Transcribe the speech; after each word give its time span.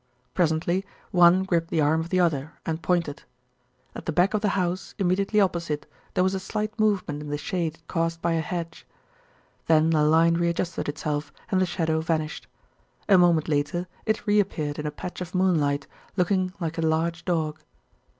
Presently 0.33 0.83
one 1.11 1.43
gripped 1.43 1.67
the 1.69 1.79
arm 1.79 2.01
of 2.01 2.09
the 2.09 2.19
other 2.19 2.53
and 2.65 2.81
pointed. 2.81 3.21
At 3.93 4.07
the 4.07 4.11
back 4.11 4.33
of 4.33 4.41
the 4.41 4.49
house 4.57 4.95
immediately 4.97 5.39
opposite 5.39 5.85
there 6.15 6.23
was 6.23 6.33
a 6.33 6.39
slight 6.39 6.79
movement 6.79 7.21
in 7.21 7.29
the 7.29 7.37
shade 7.37 7.77
cast 7.87 8.19
by 8.19 8.31
a 8.33 8.41
hedge. 8.41 8.87
Then 9.67 9.91
the 9.91 10.01
line 10.03 10.33
readjusted 10.37 10.89
itself 10.89 11.31
and 11.51 11.61
the 11.61 11.67
shadow 11.67 12.01
vanished. 12.01 12.47
A 13.07 13.19
moment 13.19 13.47
later 13.47 13.85
it 14.07 14.25
reappeared 14.25 14.79
in 14.79 14.87
a 14.87 14.91
patch 14.91 15.21
of 15.21 15.35
moonlight, 15.35 15.85
looking 16.17 16.51
like 16.59 16.79
a 16.79 16.81
large 16.81 17.23
dog. 17.23 17.59